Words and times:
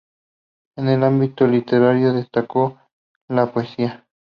En 0.77 0.87
el 0.87 1.03
ámbito 1.03 1.45
literario 1.45 2.11
destacó 2.11 2.79
en 3.29 3.35
la 3.35 3.53
poesía. 3.53 4.07